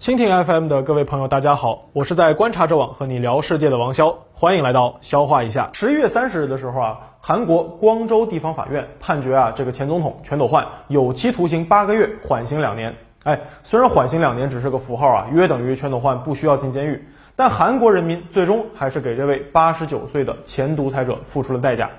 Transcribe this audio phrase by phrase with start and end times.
[0.00, 5.70] 蜻蜓 FM 的各位朋友，大家好，我是在观察者网和你聊世界的王潇，欢迎来到消化一下。
[5.72, 12.94] 十一月三十日的时候啊，韩国光州地方法院判决啊，这个前总统全斗焕有期徒刑八个月，缓刑两年。
[13.24, 21.90] 哎，虽然缓刑两年只是个符号啊，约等于全斗焕不需要进监狱，但韩国人民最终还是给这位八十九岁的前独裁者付出了代价。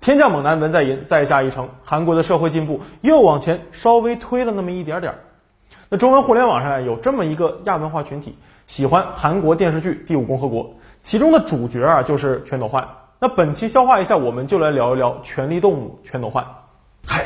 [0.00, 5.18] 天降猛男文在寅再下一城，韩国的社会进步又往前稍微推了那么一点点儿。
[5.90, 10.64] 那中文互联网上有这么一个亚文化群体，喜欢韩国电视剧《第五共和国》，
[11.02, 12.88] 其中的主角啊就是全斗焕。
[13.20, 16.44] 那本期消化一下，我们就来聊一聊《权力动物》全斗焕。
[17.06, 17.24] 嗨，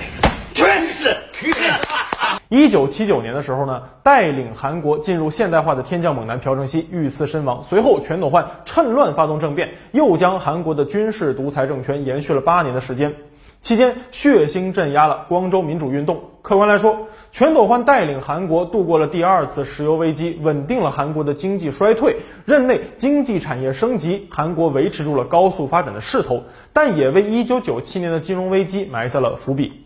[0.55, 1.17] 全是！
[2.51, 7.63] 一九七九年的时候呢，带领韩国进入现代化的天降猛男朴正熙遇刺身亡。
[7.63, 13.15] 随后，全斗焕趁乱发动政变，又将韩国的军事独裁政权延续了八年的时间。
[13.61, 16.21] 期间血腥镇压了光州民主运动。
[16.43, 22.17] 客观来说，全斗焕带领韩国度过了第二次石油危机，稳定了韩国的经济衰退，
[22.47, 29.85] 任内经济产业升级，韩国维持住了高速发展的势头，但也为1997年的金融危机埋下了伏笔。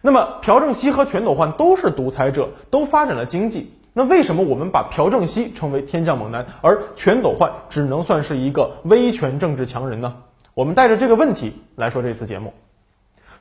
[0.00, 10.16] 那么，朴正熙和全斗焕都是独裁者，都发展了经济，那为什么我们把朴正熙称为天降猛男，而全斗焕只能算是一个威权政治强人呢？
[10.54, 12.52] 我们带着这个问题来说这次节目。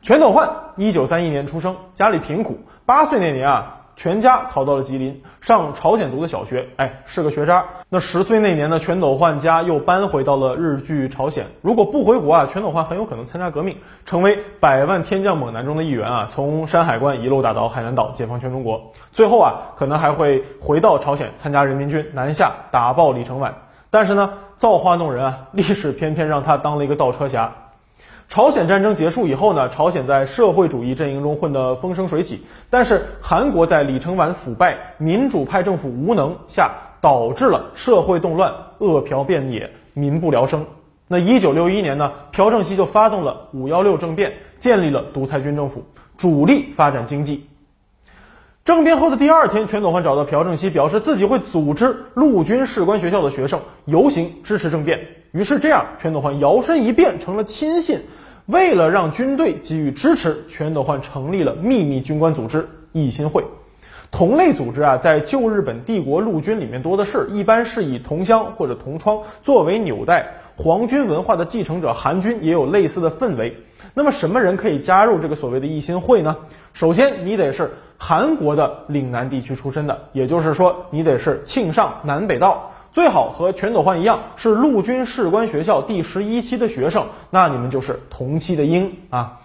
[0.05, 2.59] 全斗焕一九三一年出生，家里贫苦。
[2.85, 7.65] 八岁那年啊，全家逃到了吉林，上朝鲜族的小学，哎，是个学渣。
[7.89, 11.47] 那十岁那年呢，全斗焕家又搬回到了日据朝鲜。
[11.63, 18.91] 如果不回国啊，全斗焕很有可能参加革命，成为百万天降猛男中的一员啊，从山海关一路打到海南岛，解放全中国。
[19.11, 23.55] 最后啊，可能还会回到朝鲜参加人民军，南下打爆李承晚。
[23.89, 27.51] 但是呢，造化弄人啊，历史偏偏让他当了一个倒车侠。
[28.27, 40.65] 朝鲜战争结束以后呢，朝鲜在社会主义阵营中混得风生水起，但是韩国在李承晚腐败、民主派政府无能下，导致了社会动乱、恶殍遍野、民不聊生。
[41.07, 45.85] 那一九六一年呢，朴正熙就发动了五幺六政变，建立了独裁军政府，
[46.17, 47.45] 主力发展经济。
[48.65, 54.99] 政变后的第二天，全斗焕找到朴正熙，表示自己会组织陆军士官学校的学生游行支持政变。
[55.35, 57.99] 于是这样，全斗焕摇身一变成了亲信。
[58.45, 63.43] 为了让军队给予支持，全斗焕成立了秘密军官组织义心会。
[64.11, 70.25] 同类组织啊，在旧日本帝国陆军里面多的是，一般是以同乡或者同窗作为纽带。
[70.55, 73.57] 皇军文化的继承者韩军也有类似的氛围。
[73.93, 76.37] 那么什么人可以加入这个所谓的义心会呢？
[76.71, 89.41] 首先，你得是韩国的岭南地区出身的，也就是说，你得是庆尚南北道，最好和全斗焕一样是陆军士官学校第十一期的学生，那你们就是同期的鹰啊，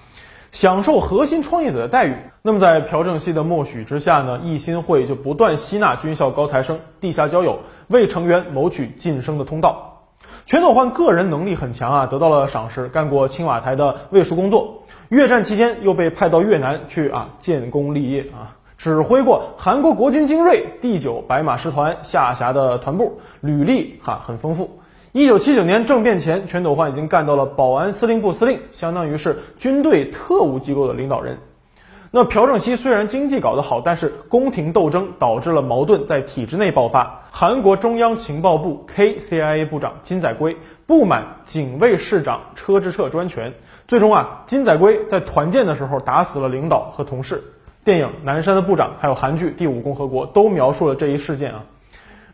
[0.52, 2.14] 享受核心创业者的待遇。
[2.42, 10.04] 那么在朴正熙的默许之下呢，义新会就不断吸纳军校高材生，地下交友，为成员谋取晋升的通道。
[10.46, 14.84] 全斗焕个人能力很强啊，得到了赏识，干过青瓦台的卫戍工作。
[15.08, 24.80] 越战期间又被派到越南去啊建功立业啊，指挥过韩国国军精锐第九白马师团下辖的团部，履历哈很丰富。
[25.12, 31.36] 一九七九年政变前，全斗焕已经干到了保安司令部司令，相当于是军队特务机构的领导人。
[32.10, 37.20] 那朴正熙虽然经济搞得好，但是宫廷斗争导致了矛盾在体制内爆发。
[37.30, 43.52] 韩国中央情报部 KCIA 部长金载圭不满警卫市长车之澈专权，
[43.86, 47.44] 最终啊，金载圭在团建的时候打死了领导和同事。
[47.84, 51.64] 电影《南山的部长》还有韩剧《第五共和国》都描述了这一事件啊。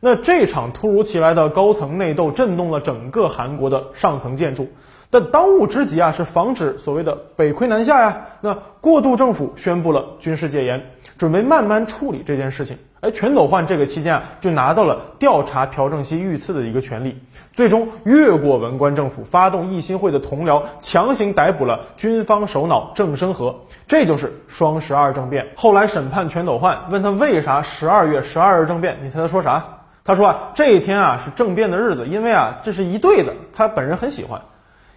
[0.01, 4.69] 那这场突如其来的高层内斗震动了整个韩国的上层建筑。
[5.09, 8.27] 但当务之急啊，是防止所谓的北窥南下呀。
[8.41, 12.79] 那过渡政府宣布了军事戒严，准备慢慢处理这件事情。
[13.01, 17.21] 哎，全斗焕这个期间啊，就拿到了调查朴正熙遇刺的一个权利，
[17.53, 23.55] 最终越过文官政府，发动义心会的同僚，强行逮捕了军方首脑郑升和。
[23.87, 25.47] 这就是双十二政变。
[25.57, 28.97] 后来审判全斗焕，问他为啥十二月十二日政变？
[29.03, 29.63] 你猜他说啥？
[30.03, 34.41] 他说啊，这一天啊是政变的日子，因为啊这是一对子，他本人很喜欢。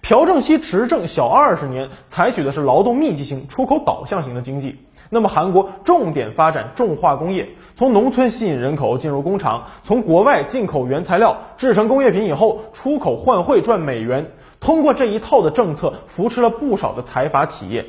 [0.01, 4.75] 朴正熙执政小二十年，采取的是劳动密集型、出口导向型的经济。
[5.10, 14.30] 那么韩国重点发展重化工业，从农村吸引人口进入工厂，从国外进口原材料制成工业品以后出口换汇赚美元。
[14.60, 17.86] 通过这一套的政策，扶持了不少的财阀企业。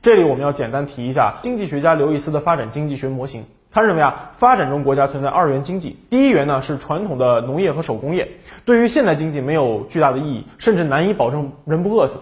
[0.00, 3.44] 这里我们要简单提一下经济学家刘易斯的发展经济学模型。
[3.72, 8.28] 他认为啊，发展中国家存在二元经济，第一元呢是传统的农业和手工业，
[8.64, 12.20] 对于现代经济没有巨大的意义，甚至难以保证人不饿死。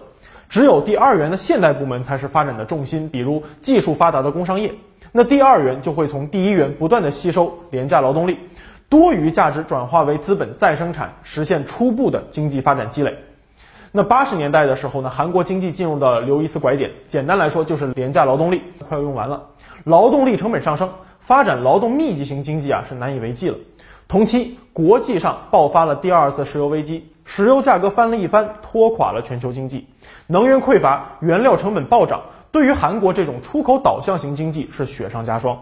[0.53, 4.71] 只有第二元的现代部门才是发展的重心，比如技术发达的工商业。
[5.11, 8.37] 那第二元就会从第一元不断的吸收廉价劳动力，
[8.87, 13.17] 多余价值转化为资本再生产，实现初步的经济发展积累。
[13.91, 19.41] 那八十年代的时候呢，韩国经济进入到了刘易斯拐点，简单来说就是廉价劳动力快要用完了，
[19.85, 20.87] 劳动力成本上升，
[21.19, 23.57] 发展劳动密集型经济啊是难以为继了。
[24.07, 29.87] 同期，国际上爆发了第二次石油危机，石油价格翻了一番，拖垮了全球经济，
[30.27, 32.21] 能源匮乏，原料成本暴涨，
[32.51, 35.57] 对于韩国这种出口导向型经济是雪上加霜。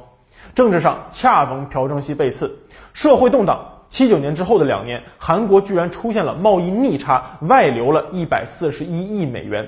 [0.56, 2.60] 政治上恰逢朴正熙被刺，
[2.94, 3.68] 社会动荡。
[3.90, 9.68] 七九年之后的两年，韩国居然出现了贸易逆差，外流了一百四十一亿美元。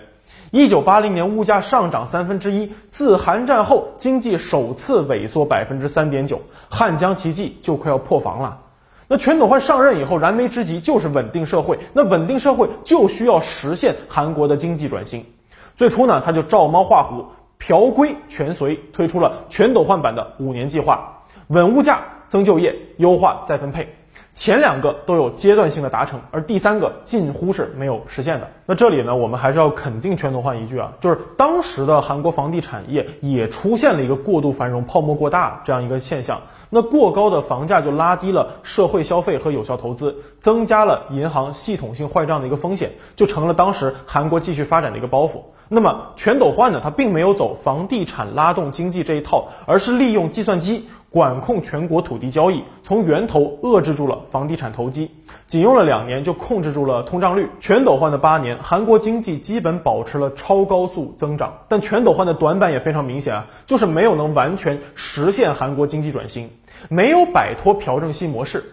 [0.50, 8.60] 一九八零年物价上涨三分之一，自韩战后经济首次萎缩百分之三点九，汉江奇迹就快要破防了。
[9.08, 11.80] 那全斗焕上任以后，燃眉之急就是稳定社会。
[11.94, 15.26] 那稳定社会就需要实现韩国的经济转型。
[15.76, 17.26] 最初呢，他就照猫画虎，
[17.58, 23.96] 朴规全随，推出了全斗焕版的五年计划，稳物价、增就业、优化再分配。
[24.34, 28.50] 前两个都有阶段性的达成，而第三个近乎是没有实现的。
[28.66, 36.42] 那这里呢，我们还是要肯定全斗焕一句啊，就是当时的韩国房地产业也出现了一个过度繁荣、泡沫过大这样一个现象。
[36.72, 45.44] 那过高的房价就拉低了社会消费和有效投资，增加了银行系统性坏账的一个风险，就成了当时韩国继续发展的一个包袱。
[45.70, 50.90] 那么全斗焕呢，他并没有走房地产拉动经济这一套，而是利用计算机。
[51.14, 55.12] 管控全国土地交易，从源头遏制住了房地产投机，
[55.46, 57.48] 仅用了两年就控制住了通胀率。
[57.60, 61.54] 全斗焕的八年，韩国经济基本保持了超高速增长。
[61.70, 66.50] 但全斗焕的短板也非常明显啊，就是没有能完全实现韩国经济转型，
[66.90, 68.64] 没有摆脱朴正熙模式。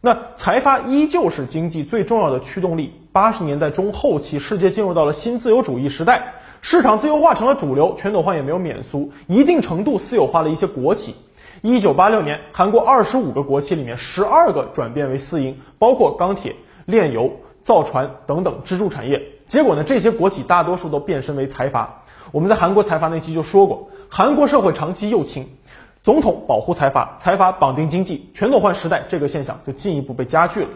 [0.00, 2.94] 那财阀依旧是经济最重要的驱动力。
[3.12, 6.32] 八十年代中后期，世界进入到了新自由主义时代，
[6.62, 11.14] 市场自由化成了主流，全斗焕也没有免俗，一定程度私有化了一些国企。
[11.62, 19.22] 一九八六年，韩国二十五个国企里面，十二个转变为私营，包括钢铁、炼油、造船等等支柱产业。
[19.46, 22.02] 结果呢，这些国企大多数都变身为财阀。
[22.32, 25.46] 我们在韩国财阀那期就说过，韩国社会长期右倾，
[26.02, 28.30] 总统保护财阀，财阀绑定经济。
[28.34, 30.68] 全斗焕时代，这个现象就进一步被加剧了。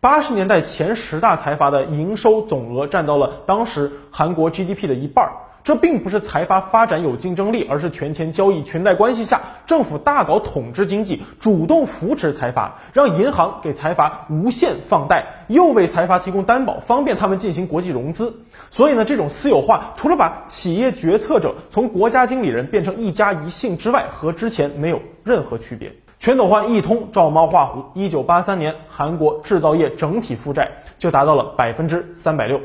[0.00, 5.32] 八十年代前十大财阀的营收总额占到了当时韩国 GDP 的一半儿。
[5.64, 18.34] 这并不是财阀发展有竞争力，而是权钱交易、裙带关系下，政府大搞统治经济，主动扶持财阀，让银行给财阀无限放贷，又为财阀提供担保，方便他们进行国际融资。
[18.70, 25.92] 所以呢，这种私有化除了把企业决策者从国家经理人变成一家一姓之外，和之前没有任何区别。
[26.18, 32.60] 全斗焕一通照猫画虎，一九八三年，韩国制造业整体负债就达到了百分之三百六。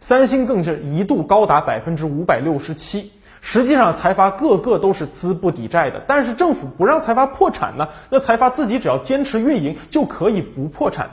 [0.00, 3.12] 三星更是一度高达百分之五百六十七。
[3.42, 7.88] 实际上，财阀个个都是资不抵债的，但是政府不让财阀破产呢？
[8.10, 11.10] 那财阀自己只要坚持运营就可以不破产。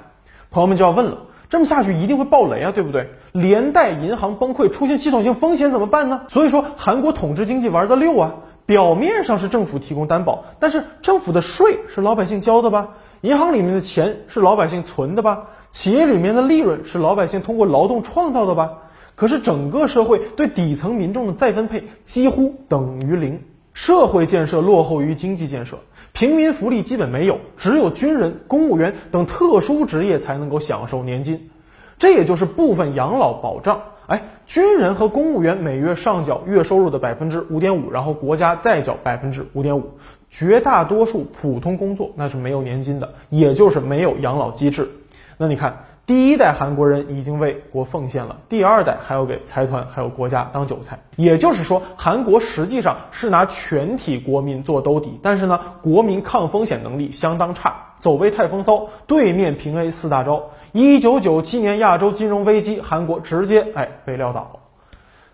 [0.49, 1.17] 朋友们就要问了，
[1.49, 3.11] 这么下去一定会爆雷啊，对不对？
[3.31, 6.23] 连带银行崩溃，出现系统性风险怎么办呢？
[6.27, 8.35] 所以说，韩国统治经济玩的溜啊。
[8.65, 12.89] 表面上是政府提供担保，但是政府的税是老百姓交的吧？
[13.21, 15.47] 银行里面的钱是老百姓存的吧？
[15.69, 18.73] 企业里面的利润是老百姓通过劳动创造的吧？
[19.15, 23.41] 可是整个社会对底层民众的再分配几乎等于零，
[23.73, 25.79] 社会建设落后于经济建设，
[26.13, 31.49] 平民福利基本没有，只有军人、公务员等特殊职业才能够享受年金，
[31.97, 33.81] 这也就是部分养老保障。
[34.05, 39.91] 哎，军人和公务员每月上缴月收入的百分之五点五，然后国家再缴百分之五点五。
[40.29, 44.89] 绝大多数普通工作那是没有年金的，也就是没有养老机制。
[45.37, 50.99] 那你看，第一代韩国人已经为国奉献了，第二代还要给财团还有国家当韭菜。
[51.15, 57.83] 也就是说，韩国实际上是拿全体国民做兜底，但是呢，国民抗风险能力相当差。
[57.99, 60.51] 走位太风骚，对面平 A 四大招。
[60.71, 64.59] 一九九七年亚洲金融危机，韩国直接哎被撂倒。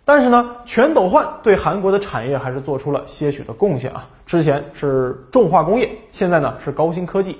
[0.05, 4.09] 但是呢，全斗焕对韩国的产业还是做出了些许的贡献啊。
[4.25, 7.37] 之前是重化工业，现在呢是高新科技。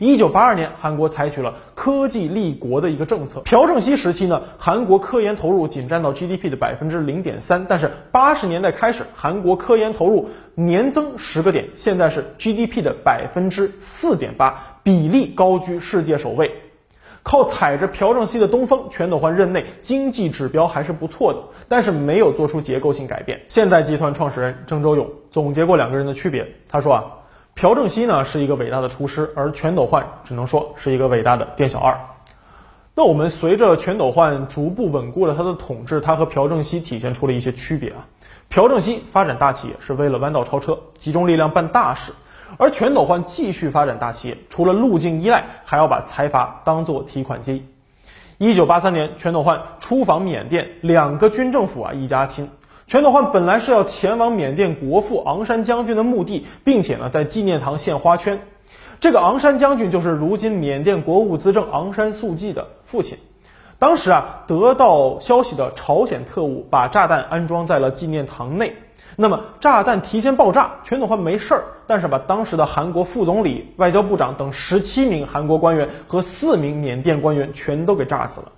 [0.00, 3.40] 一九八二年，韩国采取了科技立国的一个政策。
[3.40, 16.50] 朴正熙时期呢，韩国科研投入仅占到 GDP 的百分之零点三，但是八十年代开始，韩国科研投入年增十个点，现在是 GDP 的百分之四点八，比例高居世界首位。
[17.24, 23.40] 靠踩着朴正熙的东风，全斗焕任内经济指标还是不错的，但是没有做出结构性改变。
[23.48, 27.04] 现代集团创始人郑周永总结过两个人的区别，他说啊。
[27.56, 32.00] 朴正熙呢是一个伟大的厨师，而全斗焕只能说是一个伟大的店小二。
[32.96, 38.08] 那我们随着全斗焕逐步稳固了他的统治，他和朴正熙体现出了一些区别啊。
[38.48, 42.10] 朴正熙发展大企业是为了弯道超车，集中力量办大事，
[42.56, 47.66] 而全斗焕继续发展大企业，除了路径依赖，还要把财阀当做提款机。
[48.38, 52.50] 一九八三年，全斗焕出访缅甸，两个军政府啊一家亲。
[52.86, 58.40] 全斗焕本来是要前往缅甸国父昂山将军的墓地，并且呢在纪念堂献花圈。
[59.00, 63.18] 这个昂山将军就是如今缅甸国务资政昂山素季的父亲。
[63.78, 68.74] 当时啊得到消息的朝鲜特务把炸弹安装在了纪念堂内。
[69.16, 78.52] 那么炸弹提前爆炸，全斗焕没事儿，但是把当时的韩国副总理、外交部长等十七名韩国官员和四名缅甸官员全都给炸死了。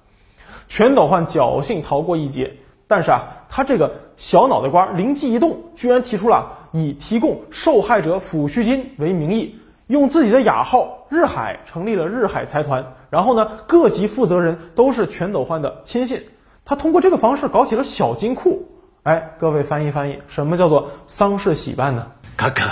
[0.69, 2.55] 全斗焕侥幸逃过一劫。
[2.89, 9.57] 但是啊，他这个小脑袋瓜灵机一动，居然提出了以提供受害者抚恤金为名义，
[9.89, 12.95] 用自己的雅号“日海”成立了日海财团。
[13.11, 16.23] 然后呢，各级负责人都是全斗焕的亲信。
[16.65, 18.69] 他通过这个方式搞起了小金库。
[19.06, 22.12] 哎，各位翻译翻译，什么叫做丧事喜办呢？
[22.38, 22.70] 卡卡，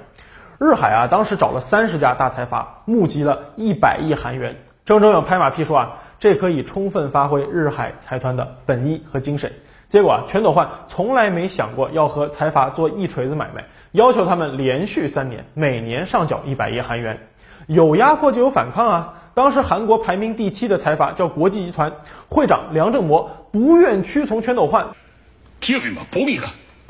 [0.58, 4.56] 日海啊，当时找了三十家大财阀，募集了一百亿韩元。
[4.84, 9.52] 郑周永拍马屁说啊，这可以充分发挥日海财团的本意和精神。
[9.89, 17.27] 结果啊，全斗焕从来没想过要和财阀做一锤子买卖，要求他们连续三年每年上缴一百亿韩元。
[17.67, 19.13] 有压迫就有反抗啊！
[19.33, 21.93] 当时韩国排名第七的财阀叫国际集团，
[22.29, 24.87] 会长梁正模不愿屈从全斗焕。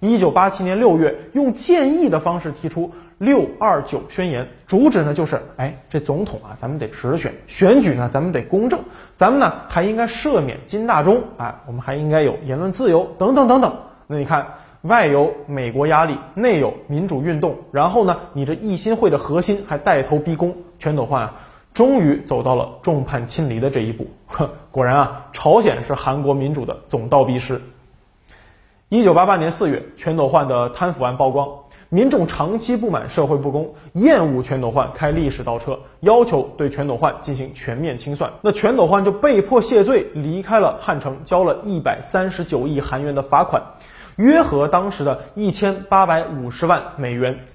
[0.00, 2.92] 一九八七年六月，用建议的方式提出。
[3.18, 8.80] 六二九宣言主旨呢，就是哎，这总统啊，咱们得直选，选举呢，咱们得公正，
[9.16, 13.72] 咱们呢还应该赦免金大中，哎，我们还应该有言论自由，等等等等。
[14.08, 14.44] 那你看，
[14.84, 21.34] 外有美国压力，内有民主运动，然后呢，你这义新会的核心还带头逼宫，全斗焕啊，
[21.72, 24.08] 终于走到了众叛亲离的这一步。
[24.26, 27.62] 呵， 果然啊，朝鲜是韩国民主的总倒逼师。
[28.90, 31.48] 一九八八年四月，全斗焕的贪腐案曝光。
[31.88, 38.32] 民众长期不满社会不公，厌恶全斗焕开历史倒车，要求对全斗焕进行全面清算。
[38.42, 43.62] 那全斗焕就被迫谢罪，离开了汉城，交了一百三十九亿韩元的罚款，
[44.16, 47.46] 约合当时的一千八百五十万美元。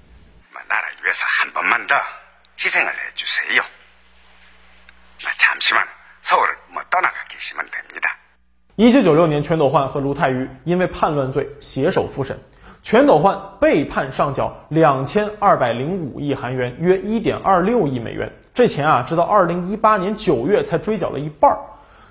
[8.76, 12.38] 一九九六年，全斗焕和卢泰愚因为叛乱罪携手复审。
[12.82, 18.32] 全斗焕被判上缴两千二百零五亿韩元，约一点二六亿美元。
[18.54, 21.58] 这钱啊，直到二零一八年九月才追缴了一半儿。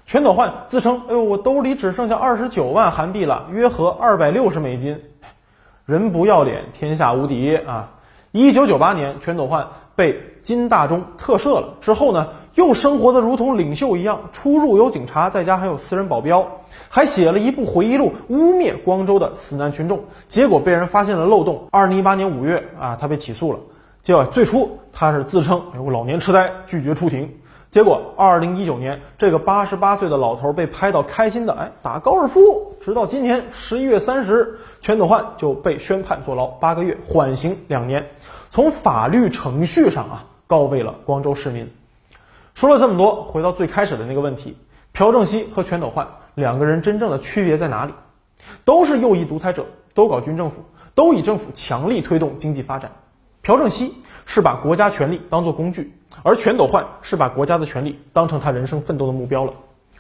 [0.10, 5.00] 全斗焕自称：“哎呦，我兜里只剩下二十九万韩币了，约合二百六十美金。”
[5.86, 7.92] 人不要脸，天下无敌啊！
[8.32, 16.44] 一九九八年，全斗焕被金大中特赦了之后呢，又生活的如同领袖一样，出入有警察，在家还有私人保镖，
[16.90, 21.68] 还写了一部回忆录，污蔑光州的死难群众，结果被人发现了漏洞。
[21.70, 23.60] 二零一八年五月啊，他被起诉了。
[24.02, 27.32] 结果最初他是自称有老年痴呆，拒绝出庭。
[27.72, 38.10] 结果二零一九年，这个八十八岁的老头被拍到开心的哎打高尔夫，直到今年十一月三十日，全斗焕就被宣判坐牢八个月，缓刑两年。
[38.50, 41.72] 从法律程序上啊，告慰了光州市民。
[42.56, 44.58] 说了这么多，回到最开始的那个问题：
[44.92, 47.94] 朴正熙和全斗焕两个人真正的区别在哪里？
[48.66, 50.64] 都是右翼独裁者，都搞军政府，
[50.96, 52.94] 都以政府强力推动经济发展。
[53.44, 53.94] 朴正熙
[54.32, 59.52] 是把国家权力当作工具，而全斗焕是把国家的权力当成他人生奋斗的目标了。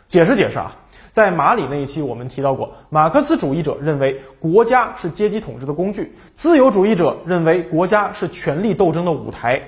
[0.05, 0.75] 解释解释啊，
[1.11, 9.59] 在马里那一期我们提到过，马克思主义者认为国家是阶级统治的工具，自由主义者认为国家是权力斗争的舞台。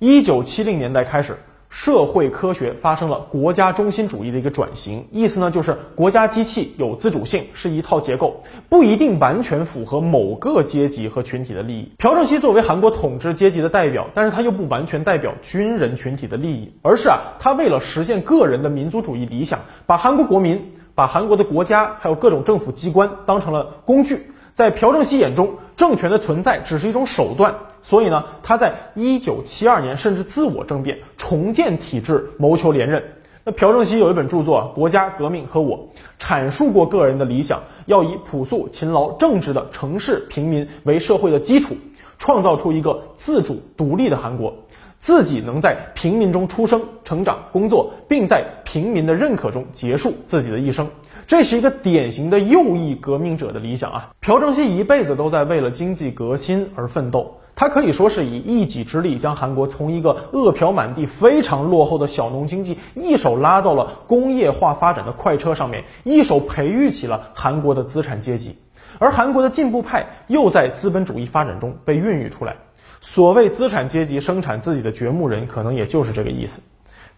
[0.00, 1.36] 一九七零年代开始。
[1.70, 11.92] 社会科学发生了国家中心主义的一个转型，意思呢就是国家机器有自主性，是一套结构，不一定完全符合某个阶级和群体的利益。
[11.98, 24.32] 朴正熙作为韩国统治阶级的代表，但是他又不完全代表军人群体的利益，而是啊，他为了实现个人的民族主义理想，把韩国国民、把韩国的国家还有各种政府机关当成了工具。
[24.58, 33.04] 在朴正熙眼中，政权的存在只是一种手段，所以呢，他在一九七二年甚至自我政变，重建体制，谋求连任。
[33.44, 35.78] 那朴正熙有一本著作《国家革命和我》，
[36.20, 41.76] 阐述过个人的理想，要以朴素、勤劳、正直的城市平民为社会的基础，
[42.18, 44.52] 创造出一个自主独立的韩国，
[44.98, 50.88] 自己能在平民中出生、成长、工作，并在平民的认可中结束自己的一生。
[51.28, 54.12] 这是一个典型的右翼革命者的理想啊！
[54.18, 68.56] 朴正熙一辈子都在为了经济革新而奋斗，他可以说是以一己之力将韩国从一个饿殍满地、非常落后的小农经济，一手拉到了工业化发展的快车上面，一手培育起了韩国的资产阶级，
[68.98, 72.56] 而韩国的进步派又在资本主义发展中被孕育出来。
[73.00, 76.62] 所谓资产阶级生产自己的掘墓人，可能也就是这个意思。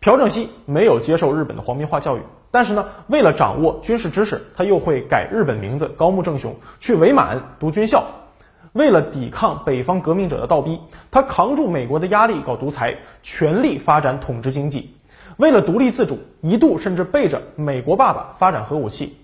[0.00, 2.20] 朴正熙没有接受日本的皇民化教育。
[2.50, 8.04] 但是呢，为了掌握军事知识，他又会改日本名字高木正雄去伪满读军校。
[8.72, 14.94] 为了抵抗北方革命者的倒逼，他扛住美国的压力搞独裁，全力发展统治经济。
[15.36, 19.16] 为了独立自主，一度甚至背着美国爸爸发展核武器。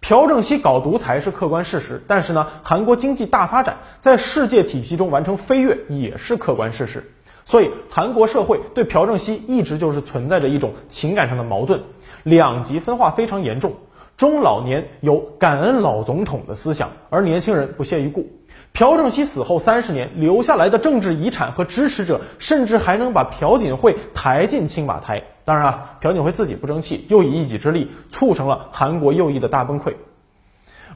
[0.00, 7.12] 朴正熙搞独裁是客观事实，但是呢，韩国经济大发展，在世界体系中完成飞跃也是客观事实。
[7.44, 11.80] 所以，韩国社会对朴正熙一直就是存在着一种情感上的矛盾。
[12.22, 13.72] 两极分化非常严重，
[14.16, 18.26] 中老年有感恩老总统的思想，而年轻人不屑一顾。
[18.72, 25.24] 朴正熙死后三十年留下来的政治遗产和支持者，甚至还能把朴槿惠抬进青瓦台。
[25.44, 29.94] 当然啊，朴槿惠自己不争气，又以一己之力促成了韩国右翼的大崩溃。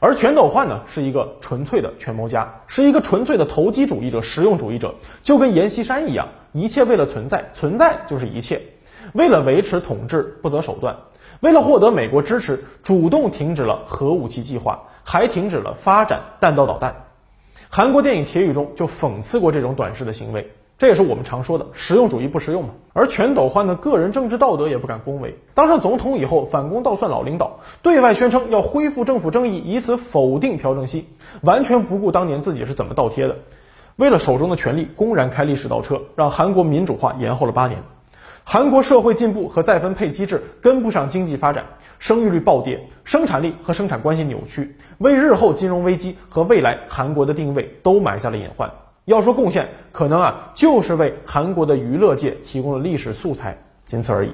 [0.04, 8.60] 而全斗焕呢，是一个纯粹的权谋家，是一个纯粹的投机主义者、实用主义者，就跟阎锡山一样，一切为了存在，存在就是一切，
[9.14, 10.94] 为了维持统治不择手段。
[11.40, 17.06] 为了获得美国支持，主动停止了核武器计划，还停止了发展弹道导弹。
[17.70, 22.70] 韩国电影《铁雨》中就讽刺过这种短视的行为，这也是我们常说的实用主义不实用嘛。
[22.92, 31.06] 而全斗焕的个人政治道德也不敢恭维，当上总统以后反攻倒算老领导，对外宣称要恢复政府正义，以此否定朴正熙，
[31.42, 33.36] 完全不顾当年自己是怎么倒贴的。
[33.96, 37.80] 为了手中的权力，公然开历史倒车，让韩国民主化延后了八年。
[38.42, 41.64] 韩国社会进步和再分配机制跟不上经济发展，
[41.98, 48.70] 生育率暴跌，生产力和生产关系扭曲，为日后金融危机和未来韩国的定位都埋下了隐患。
[49.05, 54.31] 要说贡献，可能啊就是为韩国的娱乐界提供了历史素材，仅此而已。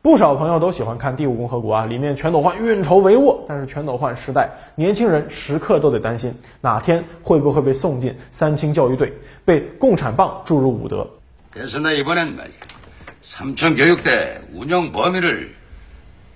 [0.00, 9.12] 不少朋友都喜欢看《第五共和国》啊，里面全斗焕运筹帷幄，但是全斗焕时代，年轻人时刻都得担心哪天会不会被送进三清教育队，
[9.44, 11.06] 被共产棒注入武德。
[11.52, 12.52] 그래서나이번엔말이야
[13.20, 15.52] 삼천교육대 운영 범위를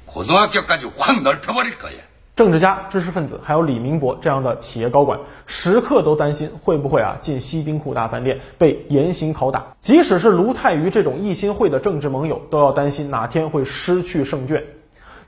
[0.07, 1.93] 고등학교까지 확 넓혀버릴 거야.
[2.38, 9.74] 政治家、知识分子，还有李明博这样的企业高管，时刻都担心会不会啊进西丁库大饭店被严刑拷打。
[9.80, 14.64] 即使是卢泰愚这种一心会的政治盟友，都要担心哪天会失去胜券。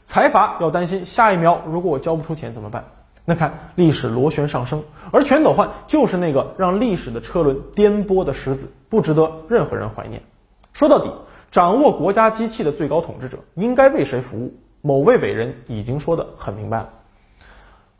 [0.05, 2.85] 财阀要担心下一秒如果我交不出钱怎么办？
[3.25, 10.21] 那看历史螺旋上升，而全斗焕就是那个让历史的车轮颠簸的石子，不值得任何人怀念。
[10.73, 11.11] 说到底。
[11.51, 14.53] 掌握国家机器的最高统治者应该为谁服务？
[14.83, 16.89] 某位伟人已经说得很明白了。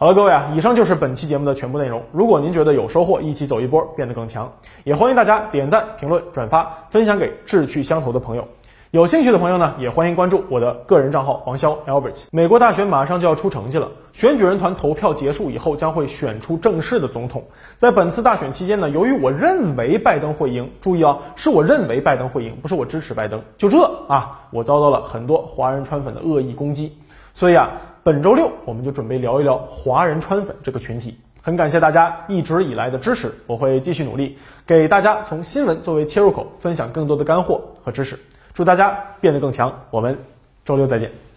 [0.01, 2.01] 好了，各位啊，以上就是本期节目的全部内容。
[2.13, 4.53] 如果您觉得有收获，一起走一波，变得更强，
[4.85, 8.47] 也欢迎大家点赞、评论、转发，分享给志趣相投的朋友。
[8.91, 12.27] 有兴趣的朋友呢，也欢迎关注我的个人账号王潇 Albert。
[12.31, 17.43] 美国大选马上就要出成绩了，选举人团投票结束以后，将会选出正式的总统。
[17.77, 23.41] 在本次大选期间呢，由于我认为拜登会赢，注意啊，是我认为拜登会赢，不是我支持拜登。
[23.57, 26.95] 就这啊，我遭到了很多华人川粉的恶意攻击。
[27.31, 27.71] 所以啊，
[28.03, 31.17] 本周六我们就准备聊一聊华人川粉这个群体。
[31.41, 38.19] 很感谢大家一直以来的支持，我会继续努力，给大家从新闻作为切入口，分享更多的干货和知识。
[38.53, 40.17] 祝大家变得更强，我们
[40.65, 41.28] 周六再见。